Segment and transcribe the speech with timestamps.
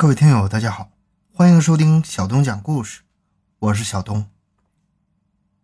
[0.00, 0.92] 各位听友，大家好，
[1.34, 3.00] 欢迎收听小东讲故事，
[3.58, 4.30] 我是小东。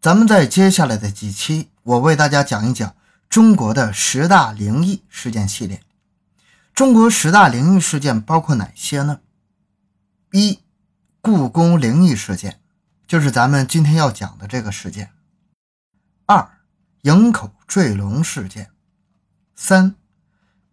[0.00, 2.97] 咱们在接下来的几期，我为大家讲一讲
[3.28, 5.84] 中国的十大灵异事件系列。
[6.75, 9.20] 中国十大灵异事件包括哪些呢？
[10.32, 10.58] 一、
[11.20, 12.60] 故宫灵异事件，
[13.06, 15.12] 就是咱们今天要讲的这个事件。
[16.26, 16.58] 二、
[17.02, 18.72] 营口坠龙事件。
[19.54, 19.94] 三、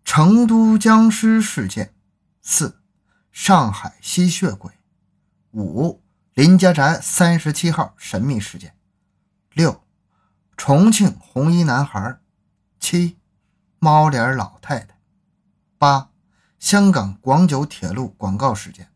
[0.03, 1.93] 成都僵尸事件。
[2.41, 2.80] 四。
[3.31, 4.71] 上海吸血鬼，
[5.51, 6.01] 五
[6.33, 8.75] 林家宅三十七号神秘事件，
[9.53, 9.81] 六
[10.57, 12.19] 重庆红衣男孩，
[12.79, 13.17] 七
[13.79, 14.97] 猫脸老太太，
[15.77, 16.09] 八
[16.59, 18.89] 香港广九铁路广告事件，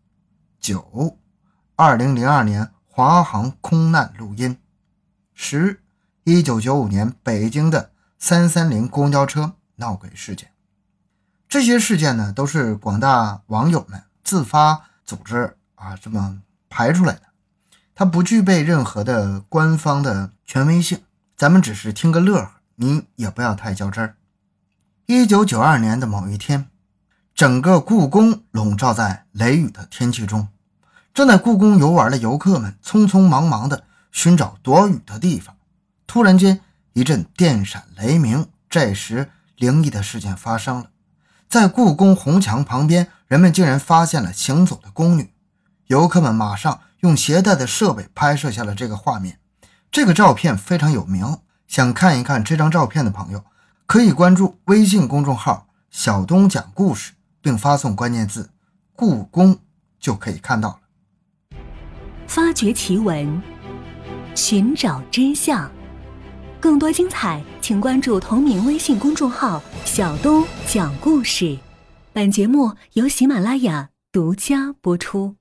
[0.59, 1.17] 九
[1.75, 4.59] 二零零二年华航空难录音，
[5.33, 5.81] 十
[6.25, 10.51] 一九九五年北京的三三零公交车闹鬼事件。
[11.47, 14.03] 这些事件呢，都是广大网友们。
[14.25, 17.21] 自发组织啊，这么排出来的，
[17.93, 21.03] 它不具备任何的官方的权威性，
[21.37, 24.17] 咱们只是听个乐呵，您也不要太较真儿。
[25.05, 26.67] 一九九二年的某一天，
[27.35, 30.47] 整个故宫笼罩在雷雨的天气中，
[31.13, 35.55] 正在故宫游玩的游客们匆匆忙忙地寻找躲雨的地方，
[36.07, 36.61] 突然间
[36.93, 40.89] 一阵电闪雷鸣，这时灵异的事件发生了。
[41.47, 45.33] 在故宫红墙旁边，人们竟然发现了行走的宫女。
[45.87, 49.39] 游客们马上用携带的设备拍摄下了这个画面。
[49.91, 51.37] 这个照片非常有名，
[51.67, 53.43] 想看一看这张照片的朋友，
[53.85, 58.49] 可以关注微信公众号“小东讲故事”，并发送关键字
[58.95, 59.59] “故宫”
[59.99, 61.57] 就可以看到了。
[62.27, 63.41] 发掘奇闻，
[64.33, 65.71] 寻找真相。
[66.65, 71.55] 更多精彩，请关注同名微信公众号“小东讲故事”。
[72.11, 75.35] 本节目由喜马拉雅独家播出。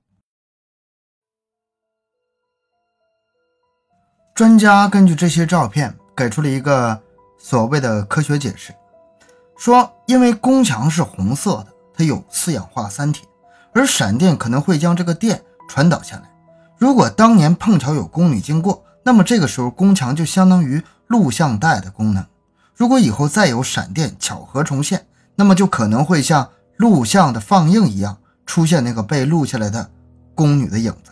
[4.35, 7.01] 专家根据这些照片给出了一个
[7.39, 8.71] 所谓的科学解释，
[9.57, 13.27] 说因为宫墙是红色的，它有四氧化三铁，
[13.73, 16.31] 而闪电可能会将这个电传导下来。
[16.77, 20.79] 如果当年碰巧有宫女经过，那么这个时候宫墙就相当于。
[21.07, 22.25] 录像带的功能，
[22.75, 25.05] 如果以后再有闪电巧合重现，
[25.35, 29.91] 那么就可能会像录像的放映一样，出现那个被录下来的
[30.33, 31.11] 宫女的影子。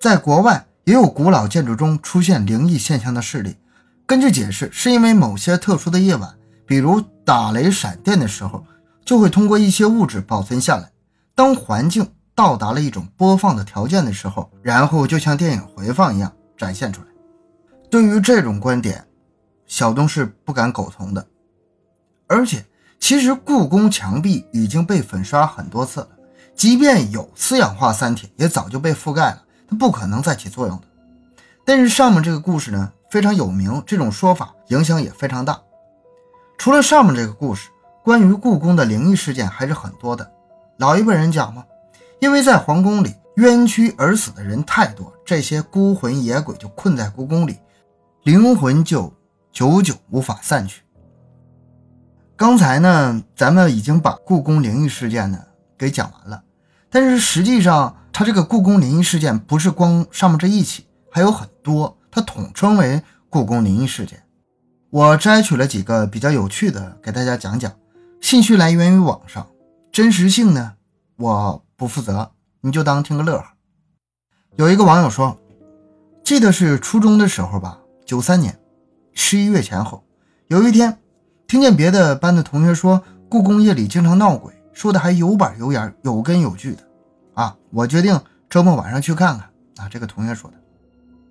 [0.00, 3.56] 在国外也有古老建筑中出现灵异现象的事例，
[4.06, 6.34] 根据解释，是因为某些特殊的夜晚，
[6.66, 8.64] 比如打雷闪电的时候，
[9.04, 10.90] 就会通过一些物质保存下来。
[11.34, 17.06] 当环境到达了一种播放的条件的时候，然后就像电影回放一样展现出来。
[17.92, 19.06] 对于这种观点，
[19.66, 21.26] 小东是不敢苟同的。
[22.26, 22.64] 而且，
[22.98, 26.08] 其实故宫墙壁已经被粉刷很多次了，
[26.54, 30.84] 即便有四氧化三铁，也早就被覆盖了，它不可能再起作用的。
[31.66, 35.60] 但是上面这个故事呢，非常有名，这种说法影响也非常大。
[36.56, 37.68] 除了上面这个故事，
[38.02, 40.32] 关于故宫的灵异事件还是很多的。
[40.78, 41.62] 老一辈人讲嘛，
[42.20, 47.58] 因为在皇宫里冤屈而死的人太多，这些孤魂野鬼就困在故宫里。
[48.22, 49.12] 灵魂就
[49.50, 50.82] 久久无法散去。
[52.36, 55.44] 刚才呢，咱们已经把故宫灵异事件呢
[55.76, 56.44] 给讲完了，
[56.88, 64.22] 但是实际上，它这个故宫灵异事件不是光上面这一起，还有很多，它统称为故宫灵异事件。
[64.90, 67.72] 我摘取了几个比较有趣的给大家讲讲，
[68.20, 69.44] 信息来源于网上，
[69.90, 70.74] 真实性呢
[71.16, 72.30] 我不负责，
[72.60, 73.44] 你就当听个乐呵。
[74.54, 75.36] 有一个网友说，
[76.22, 77.80] 记得是初中的时候吧。
[78.12, 78.54] 九三年
[79.14, 80.04] 十一月前后，
[80.48, 80.98] 有一天，
[81.48, 86.82] 听见别的班的同学说故宫夜里经常闹鬼，说的还有板有眼、有根有据的。
[87.32, 89.48] 啊，我决定周末晚上去看看。
[89.78, 90.56] 啊，这个同学说的。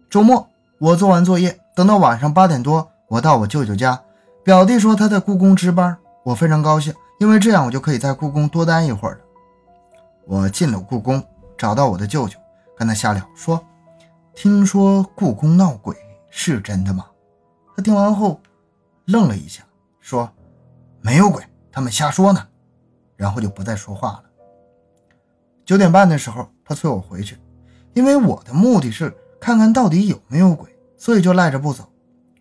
[0.10, 0.50] 周末
[0.80, 4.02] 我做完作业，等到晚上八点多，我到我舅舅家。
[4.44, 9.20] 表弟说他在故宫值班，我非常高兴，因为这样我就可以在故宫多待一会儿了。
[10.26, 11.24] 我进了故宫，
[11.56, 12.40] 找到我的舅舅，
[12.76, 13.64] 跟他瞎聊，说
[14.34, 15.96] 听说故宫闹鬼。
[16.32, 17.06] 是真的吗？
[17.76, 18.42] 他听完后
[19.06, 19.64] 愣了一下，
[20.00, 20.28] 说
[21.02, 22.48] ：“没有鬼，他们瞎说呢。”
[23.16, 24.24] 然后就不再说话了。
[25.66, 27.38] 九点半的时候，他催我回去，
[27.94, 31.88] 因为我的目的是看看到底有没有鬼，所以就赖着不走。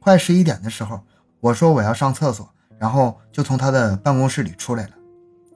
[0.01, 1.01] 快十一点的时候，
[1.41, 2.49] 我说我要上厕所，
[2.79, 4.93] 然后就从他的办公室里出来了。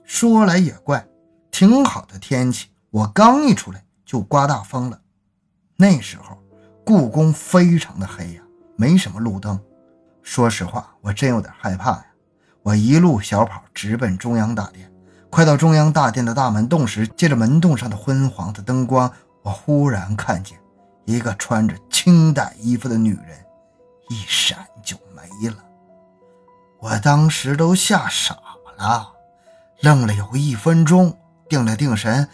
[0.05, 1.07] 说来也怪，
[1.51, 5.01] 挺好的天气，我刚一出来就刮大风了。
[5.77, 6.44] 那时候。
[6.85, 8.43] 故宫非常的黑呀，
[8.77, 9.59] 没什么路灯。
[10.23, 12.07] 说实话，我真有点害怕呀。
[12.63, 14.91] 我一路小跑直奔中央大殿，
[15.31, 19.11] 快到中央大殿的大门洞时，借着门洞上的昏黄的灯光，
[19.43, 20.59] 我忽然看见
[21.05, 23.39] 一个穿着清代衣服的女人，
[24.11, 25.57] 一闪就没了。
[26.81, 28.35] 我当时都吓傻
[28.79, 29.13] 了，
[29.81, 32.29] 愣了有一分钟，定了定神，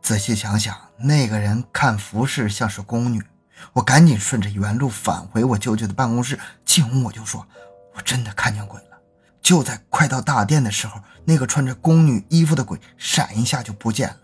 [0.00, 3.22] 仔细想想，那个人看服饰像是宫女。
[3.72, 7.46] 我赶紧顺着原路返回我舅舅的办公室，进屋我就说
[7.94, 8.98] ：“我真的看见鬼了。”
[9.40, 14.16] 就在快到大殿的时候，那个穿着宫女衣服的鬼闪一下就不见了。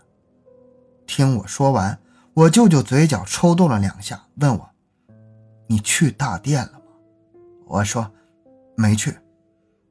[1.05, 1.99] 听我说完，
[2.33, 4.69] 我舅舅嘴角抽动了两下，问我
[5.67, 6.79] ：“你去大殿了吗？”
[7.67, 8.11] 我说
[8.77, 9.17] ：“没去。”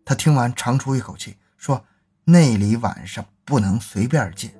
[0.04, 1.84] 他听完长出一口气，说
[2.24, 4.50] ：“那里晚上不能随便进。”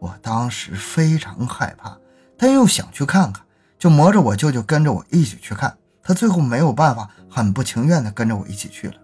[0.00, 1.96] 我当时非常害怕，
[2.38, 3.44] 但又想去看看，
[3.82, 5.76] 就磨着我舅舅跟着我一起去看。
[6.04, 8.94] 他最后没有办法，很不情愿地跟着我一起去了。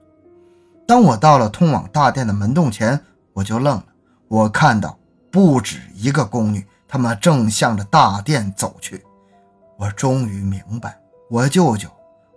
[0.87, 3.01] 当我到了通往大殿的门洞前，
[3.33, 3.85] 我就愣了。
[4.29, 4.97] 我看到
[5.33, 9.05] 不止一个宫女，她们正向着大殿走去。
[9.77, 10.97] 我终于明白
[11.29, 11.89] 我舅舅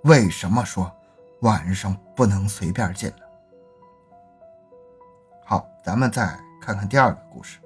[0.05, 0.91] 为什么说
[1.41, 3.17] 晚上不能随便进了。
[5.45, 7.59] 好，咱们再看看第二个故事。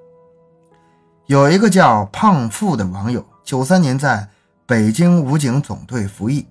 [1.24, 4.28] 有一个叫胖富的网友，九三年在
[4.66, 6.44] 北京武警总队服役，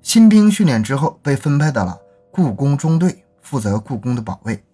[0.00, 1.98] 新兵训练之后被分配到了
[2.30, 3.20] 故宫中队。
[3.42, 4.64] 负责故宫的保卫。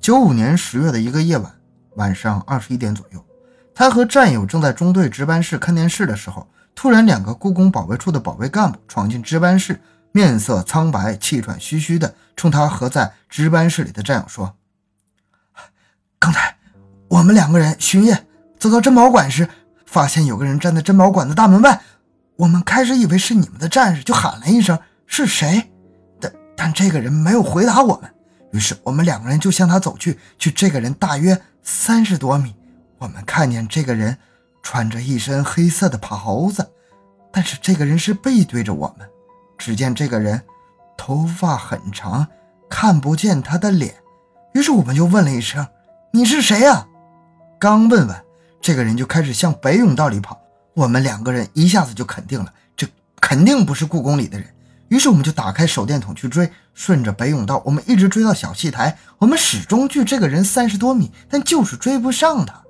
[0.00, 1.52] 九五年十月的一个夜晚，
[1.96, 3.26] 晚上二十一点左右，
[3.74, 6.46] 他和战友正在中队值班室看电视的时候，
[6.76, 9.80] 突然两个故宫保卫处的保卫干部闯进值班室，
[10.12, 14.54] 面色苍白、气喘吁吁的冲他和在值班室里的战友说
[16.20, 16.56] ：“刚才
[17.08, 18.24] 我们两个人巡夜，
[18.60, 19.48] 走到珍宝馆时，
[19.92, 21.82] 发现有个人站在珍宝馆的大门外。
[22.36, 25.70] 我们开始以为是你们的战士，就喊了一声：‘是谁？’”
[26.18, 28.10] 但但这个人没有回答我们，
[28.52, 30.18] 于是我们两个人就向他走去。
[30.38, 32.56] 去这个人大约三十多米，
[32.96, 34.16] 我们看见这个人
[34.62, 36.72] 穿着一身黑色的袍子，
[37.30, 39.06] 但是这个人是背对着我们。
[39.58, 40.42] 只见这个人
[40.96, 42.26] 头发很长，
[42.70, 43.94] 看不见他的脸。
[44.54, 45.66] 于是我们就问了一声
[46.12, 46.86] ：“你是谁呀？”
[47.60, 48.24] 刚问完，
[48.62, 50.40] 这个人就开始向北甬道里跑。
[50.72, 52.86] 我们两个人一下子就肯定了，这
[53.20, 54.48] 肯定不是故宫里的人。
[54.88, 58.96] 于是我们就打开手电筒去追，顺着北甬道，我们一直追到小戏台。
[59.18, 62.62] 我们始终距这个人三十多米，但就是追不上他。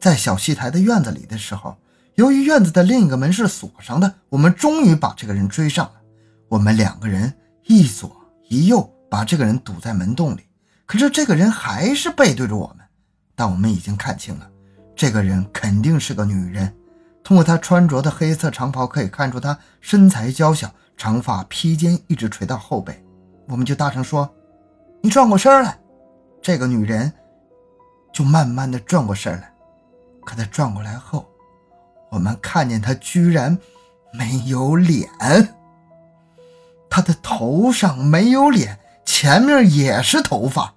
[0.00, 1.76] 在小戏台的院子里的时候，
[2.16, 5.92] 由于院子的另一个门是锁上的，我们终于把这个人追上了。
[6.48, 7.32] 我们两个人
[7.66, 8.16] 一左
[8.48, 10.40] 一右把这个人堵在门洞里，
[10.84, 12.86] 可是这个人还是背对着我们。
[13.36, 14.50] 但我们已经看清了，
[14.98, 16.74] 这个人肯定是个女人。
[17.22, 20.68] 通过她穿着的黑色长袍可以看出她身材娇小。
[20.96, 23.00] 长发披肩一直垂到后背，
[23.46, 24.28] 我们就大声说
[25.00, 25.78] ：“你转过身来。”
[26.42, 27.12] 这个女人
[28.12, 29.54] 就慢慢的转过身来。
[30.26, 31.24] 可她转过来后，
[32.10, 33.56] 我们看见她居然
[34.12, 35.08] 没有脸，
[36.90, 40.74] 她的头上没有脸，前面也是头发。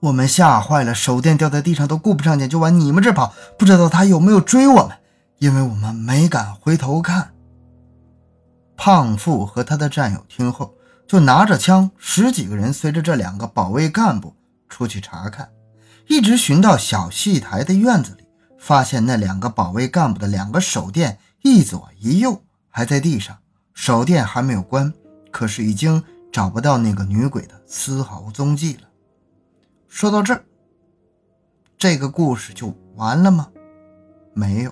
[0.00, 3.34] 我们吓坏了，手电掉在地上都顾不上捡，就往你们这跑。
[3.58, 4.96] 不知道他有没有追我们，
[5.38, 7.32] 因为我们没敢回头看。
[8.76, 10.74] 胖富和他的战友听后，
[11.08, 14.36] 就拿着枪，十几个人随着这两个保卫干部
[14.68, 15.48] 出去查看，
[16.08, 18.24] 一直寻到小戏台的院子里，
[18.58, 23.38] 发现那两个保卫干部的两个手电一左一右还在地上，
[23.72, 24.92] 手电还没有关，
[25.30, 28.85] 可是已经找不到那个女鬼的丝毫踪迹了。
[29.96, 30.44] 说到这儿，
[31.78, 33.48] 这个故事就完了吗？
[34.34, 34.70] 没有，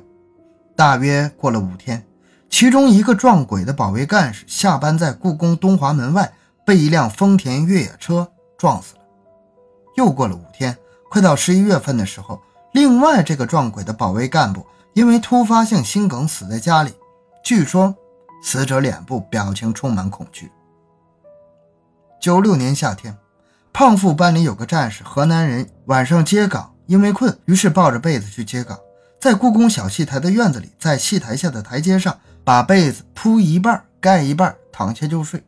[0.76, 2.06] 大约过了五天。
[2.50, 6.30] 其中一个撞鬼的保卫干事下班在故宫东华门外
[6.66, 9.00] 被一辆丰田越野车撞死了。
[9.96, 10.76] 又过了五天，
[11.08, 12.38] 快到十一月份的时候，
[12.74, 16.92] 另外这个撞鬼的保卫干部因为突发性心梗死在家里。
[17.42, 17.96] 据说
[18.42, 20.52] 死者脸部表情充满恐惧。
[22.20, 23.16] 九六年夏天，
[23.74, 28.78] 胖富班里有个战士，河南人，晚上接岗，因为困，于是抱着被子去接岗，
[29.20, 32.16] 在故宫小戏台的院子里，在戏台下的台阶上。
[32.44, 35.42] 把被子铺一半，盖一半，躺下就睡。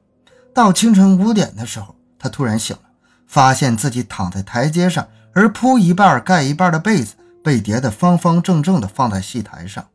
[0.54, 2.82] 到清晨五点的时候，他突然醒了，
[3.28, 7.14] 发现自己躺在台阶上，而铺一半、盖一半的被子
[7.44, 9.86] 被叠得方方正正地放在戏台上。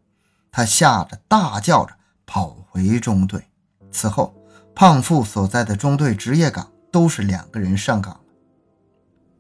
[0.52, 1.94] 他吓得大叫着
[2.28, 3.44] 跑回中队。
[3.92, 4.34] 此后，
[4.76, 8.16] 胖富所在的中队值夜岗都是两个人上岗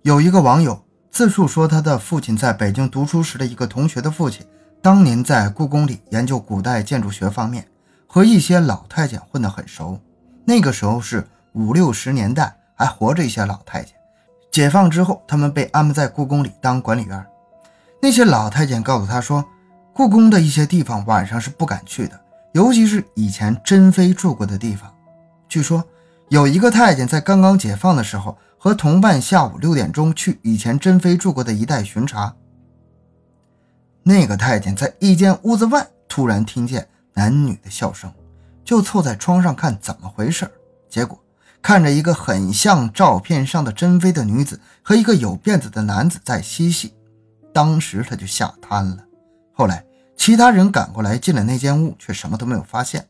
[0.03, 4.43] 有一个网友自述说，他的父亲在北京读书时的一个同学的父亲。
[4.81, 7.67] 当年在故宫里研究古代建筑学方面，
[8.07, 9.99] 和一些老太监混得很熟。
[10.43, 13.93] 那个时候是五六十年代，还活着一些老太监，
[14.51, 17.23] 解放之后，他们被安排在故宫里当管理员。
[18.01, 19.45] 那些老太监告诉他说，
[19.93, 22.19] 故宫的一些地方晚上是不敢去的，
[22.53, 24.91] 尤其是以前珍妃住过的地方。
[25.47, 25.83] 据说
[26.29, 32.31] 有一个太监在刚刚解放的时候，和同伴下午六点钟去以前珍妃住过的一带巡查。
[34.03, 38.13] 那个太监在一间屋子外突然听见男女的笑声，
[38.63, 40.47] 就凑在窗上看怎么回事
[40.87, 41.19] 结果。
[41.59, 46.93] 看着一个很像照片上的珍妃的女子和一个有辫子的男子在嬉戏，
[47.51, 49.03] 当时他就吓瘫了。
[49.53, 49.83] 后来
[50.15, 53.07] 其他人赶过来进了那间屋，却什么都没有发现。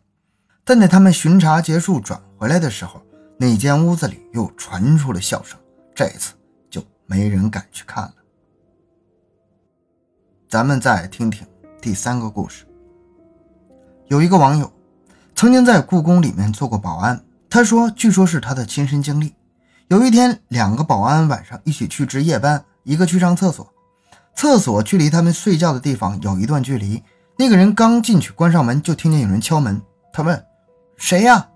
[0.63, 3.01] 但在他们巡查结束转回来的时候，
[3.41, 5.57] 那间屋子里又传出了笑声。
[5.95, 6.35] 这次
[6.69, 8.13] 就没人敢去看了。
[10.47, 11.43] 咱们再听听
[11.81, 12.67] 第三个故事。
[14.09, 14.71] 有一个网友
[15.33, 17.19] 曾经在故宫里面做过保安。
[17.49, 19.33] 他说：“据说是他的亲身经历。
[19.87, 23.67] 有一天，两个保安晚上一起去值夜班，一个去上厕所，
[24.35, 27.01] 厕所距离他们睡觉的地方有一段距离。
[27.39, 29.81] 那个人刚进去，关上门就听见有人敲门。
[30.13, 30.45] 他问
[30.95, 31.47] ：‘谁呀？’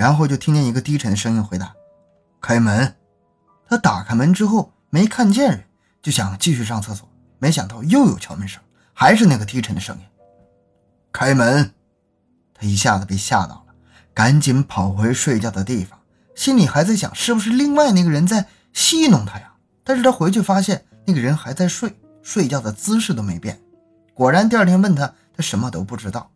[0.00, 1.74] 然后就听见一个低沉的声音回答
[2.40, 2.96] ：‘开门。’
[3.68, 5.64] 他打开门之后没看见人，
[6.00, 7.06] 就想继续上厕所，
[7.38, 8.62] 没想到又有敲门声，
[8.94, 10.02] 还是那个低沉的声音
[11.12, 11.74] ：‘开门。’
[12.56, 13.74] 他一下子被吓到了。”
[14.14, 15.98] 赶紧跑回睡觉的地方，
[16.34, 19.52] 心里还在想是不是另外那个人在戏弄他呀？
[19.84, 23.60] 但是他回去发现那个人还在睡，睡觉的姿势都没变。
[24.14, 26.30] 果然，第二天问他，他什么都不知道。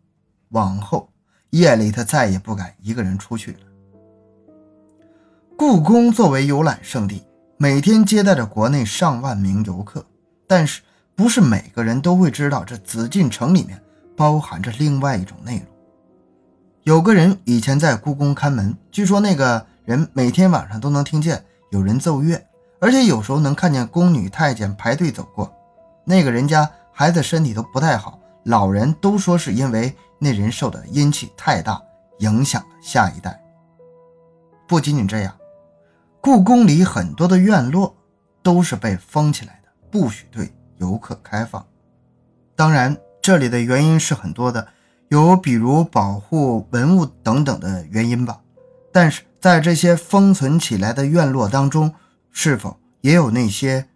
[0.49, 1.09] 往后
[1.57, 3.59] 夜里他再也不敢一个人出去了。
[5.55, 7.23] 故宫作为游览胜地，
[7.55, 10.05] 每天接待着国内上万名游客，
[10.47, 10.81] 但是
[11.15, 13.81] 不是每个人都会知道这紫禁城里面
[14.17, 15.65] 包含着另外一种内容。
[16.83, 22.45] 有个人以前在故宫看门，据说那个人每天晚上都能听见有人奏乐，
[22.81, 25.49] 而且有时候能看见宫女太监排队走过。
[26.03, 31.81] 那个人家孩子身体都不太好，老人都说是因为那人受的阴气太大，
[32.19, 33.39] 影响了下一代。
[34.67, 35.35] 不仅仅这样，
[36.21, 37.95] 故宫里很多的院落
[38.41, 41.65] 都是被封起来的，不许对游客开放。
[42.55, 44.67] 当然，这里的原因是很多的。
[45.09, 48.41] 有比如保护文物等等的原因吧，
[48.91, 51.93] 但是在这些封存起来的院落当中，
[52.31, 53.87] 是否也有那些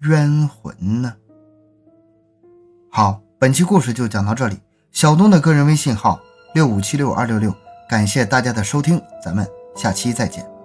[0.00, 1.14] 冤魂呢？
[2.90, 4.58] 好，本期故事就讲到这里。
[4.92, 6.18] 小东的个人微信号
[6.54, 7.54] 六五七六二六六，
[7.86, 10.55] 感谢大家的收听，咱们下期再见。